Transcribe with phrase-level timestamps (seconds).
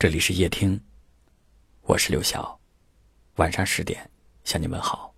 [0.00, 0.80] 这里是夜听，
[1.82, 2.58] 我是刘晓。
[3.36, 4.10] 晚上十点
[4.44, 5.14] 向你问好。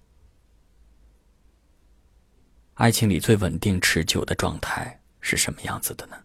[2.75, 6.17] 爱情里最稳定持久的状态是什么样子的呢？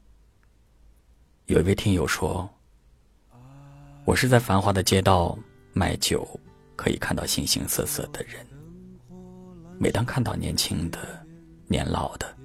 [1.45, 2.49] 有一位听友说
[4.05, 5.37] ：“我是在繁华的街道
[5.71, 6.27] 卖酒，
[6.75, 8.43] 可以看到形形色色的人。
[9.77, 11.23] 每当看到年轻的、
[11.67, 12.35] 年老的，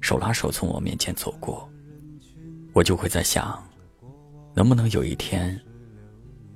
[0.00, 1.70] 手拉手从我面前走过，
[2.72, 3.62] 我就会在想。”
[4.58, 5.56] 能不能有一天，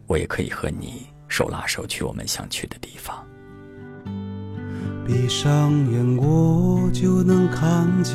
[0.09, 3.25] 我也可以和你手拉手去我们想去的地方？
[5.07, 8.14] 闭上眼，我就能看见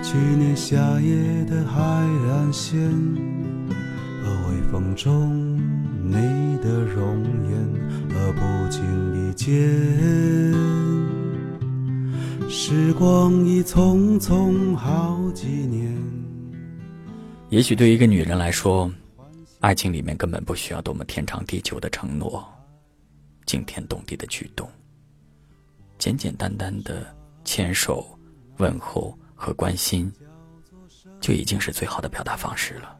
[0.00, 2.80] 去年夏夜的海岸线
[4.22, 5.58] 和微风中
[6.04, 6.12] 你
[6.62, 7.20] 的容
[7.50, 7.68] 颜，
[8.10, 8.80] 而不经
[9.28, 9.50] 意间，
[12.48, 15.92] 时光已匆匆好几年。
[17.54, 18.92] 也许对一个女人来说，
[19.60, 22.44] 爱情里面根本不需要多么天长地久的承诺，
[23.46, 24.68] 惊天动地的举动，
[25.96, 27.06] 简简单单的
[27.44, 28.18] 牵手、
[28.56, 30.12] 问候和关心，
[31.20, 32.98] 就已经是最好的表达方式了。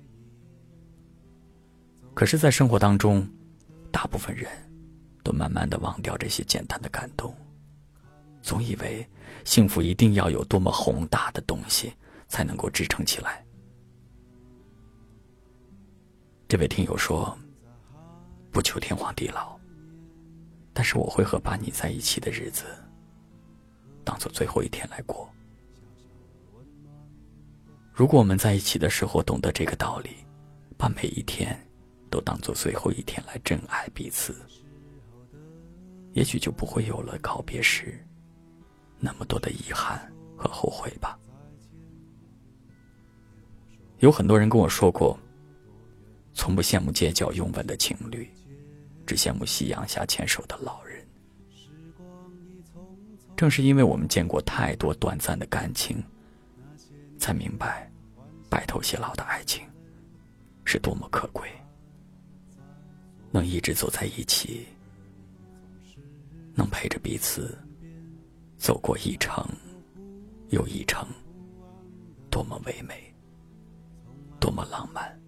[2.15, 3.28] 可是，在生活当中，
[3.91, 4.48] 大部分人
[5.25, 7.34] 都慢慢的忘掉这些简单的感动，
[8.41, 9.05] 总以为
[9.45, 11.93] 幸福一定要有多么宏大的东西
[12.28, 13.44] 才能够支撑起来。
[16.47, 17.37] 这位听友说
[18.53, 19.59] ：“不求天荒地老，
[20.73, 22.64] 但是我会和把你在一起的日子
[24.05, 25.28] 当做最后一天来过。
[27.92, 30.11] 如果我们在一起的时候懂得这个道理，
[30.77, 31.59] 把每一天
[32.11, 34.37] 都当做最后一天来珍爱彼此，
[36.12, 37.98] 也许就不会有了告别时
[39.00, 41.19] 那么多的遗憾和后悔吧。”
[44.00, 45.19] 有很多人跟我说过。
[46.35, 48.29] 从不羡慕街角拥吻的情侣，
[49.07, 51.03] 只羡慕夕阳下牵手的老人。
[53.37, 56.03] 正是因为我们见过太多短暂的感情，
[57.19, 57.91] 才明白
[58.49, 59.65] 白头偕老的爱情
[60.65, 61.49] 是多么可贵。
[63.31, 64.67] 能一直走在一起，
[66.55, 67.59] 能陪着彼此
[68.59, 69.44] 走过一程
[70.50, 71.05] 又一程，
[72.31, 73.12] 多么唯美，
[74.39, 75.21] 多么浪漫。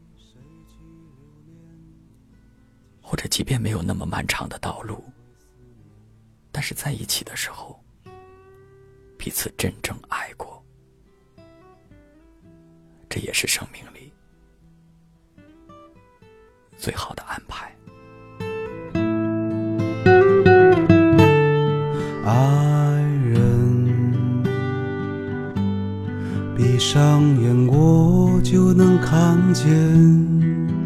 [3.08, 5.00] 或者，即便没有那么漫长的道路，
[6.50, 7.80] 但是在一起的时候，
[9.16, 10.60] 彼此真正爱过，
[13.08, 14.12] 这也是生命里
[16.76, 17.72] 最好的安排。
[22.24, 24.42] 爱人，
[26.56, 30.85] 闭上眼，我就能看见。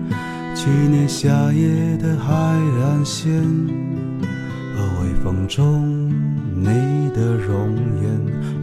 [0.63, 3.33] 去年夏夜的海岸线
[4.77, 6.13] 和微风中
[6.55, 6.67] 你
[7.15, 8.11] 的容颜，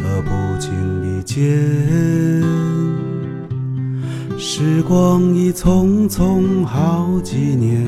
[0.05, 0.69] 而不经
[1.03, 1.41] 意间，
[4.37, 7.83] 时光已匆匆好几年。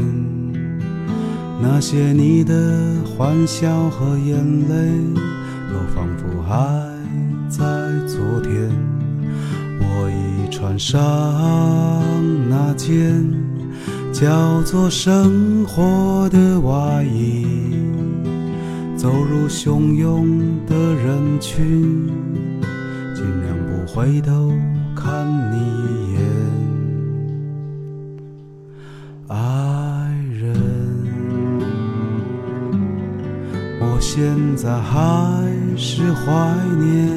[1.62, 4.36] 那些你的欢笑和眼
[4.68, 4.76] 泪，
[5.70, 6.58] 都仿佛还
[7.48, 7.64] 在
[8.08, 8.72] 昨天。
[9.80, 11.00] 我已穿上
[12.50, 13.49] 那件。
[14.20, 17.46] 叫做生活的外衣，
[18.98, 20.28] 走入汹涌
[20.68, 22.06] 的人群，
[23.16, 24.52] 尽量不回头
[24.94, 26.20] 看你一眼。
[29.30, 30.54] 爱人，
[33.80, 36.28] 我现在还是怀
[36.78, 37.08] 念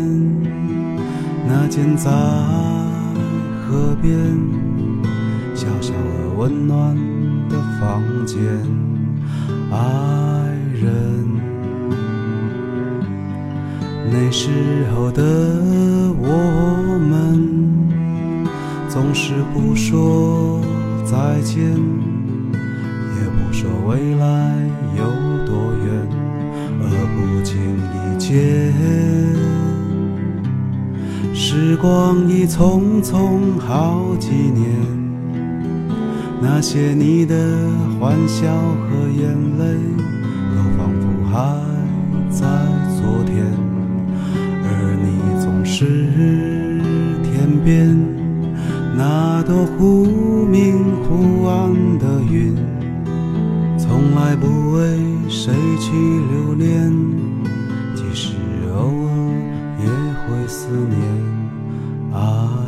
[1.49, 2.13] 那间在
[3.67, 4.62] 河边。
[6.43, 6.97] 温暖
[7.49, 8.37] 的房间，
[9.71, 9.79] 爱
[10.75, 10.91] 人。
[14.11, 14.51] 那时
[14.93, 15.23] 候的
[16.19, 17.39] 我们，
[18.89, 20.61] 总是不说
[21.05, 24.27] 再见，也不说未来
[24.99, 25.05] 有
[25.47, 25.55] 多
[25.87, 25.95] 远，
[26.81, 27.55] 而不经
[27.95, 28.75] 意间，
[31.33, 35.12] 时光已匆匆好几年。
[36.45, 37.35] 那些你的
[38.01, 39.65] 欢笑和眼泪，
[40.51, 41.37] 都仿佛还
[42.29, 42.47] 在
[43.01, 43.47] 昨天，
[44.65, 44.67] 而
[45.01, 45.87] 你总是
[47.23, 47.97] 天边
[48.97, 52.57] 那朵忽明忽暗的云，
[53.79, 54.99] 从来不为
[55.29, 55.93] 谁去
[56.33, 56.93] 留恋，
[57.95, 58.35] 即使
[58.75, 59.11] 偶尔
[59.81, 62.21] 也会思念。
[62.21, 62.62] 啊。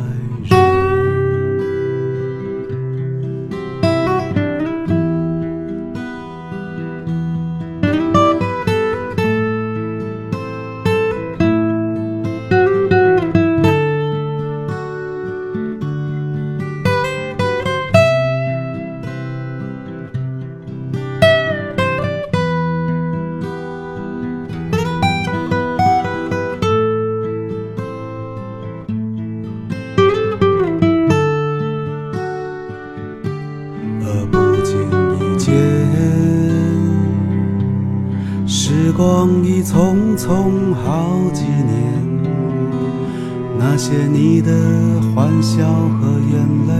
[38.95, 41.73] 光已匆匆好几年，
[43.59, 44.51] 那些你的
[45.13, 45.65] 欢笑
[45.99, 46.73] 和眼泪，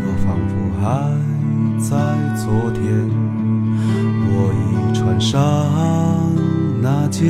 [0.00, 0.84] 都仿佛还
[1.78, 1.94] 在
[2.34, 2.80] 昨天。
[4.28, 5.36] 我已穿上
[6.80, 7.28] 那件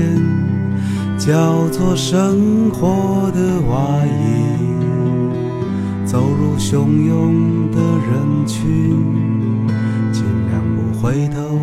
[1.18, 4.46] 叫做生活的外衣，
[6.04, 8.62] 走入汹涌的人群，
[10.12, 11.58] 尽量不回头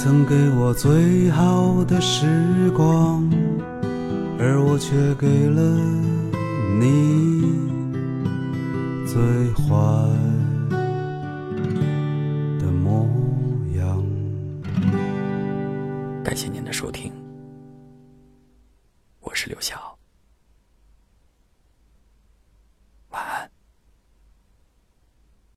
[0.00, 3.28] 曾给我最好的时光，
[4.38, 5.60] 而我却给了
[6.78, 7.42] 你
[9.04, 9.20] 最
[9.54, 9.74] 坏
[12.60, 13.08] 的模
[13.76, 14.00] 样。
[16.22, 17.10] 感谢您的收听，